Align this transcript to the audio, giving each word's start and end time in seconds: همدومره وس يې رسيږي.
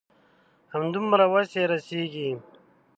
همدومره 0.73 1.25
وس 1.33 1.49
يې 1.57 1.63
رسيږي. 1.71 2.29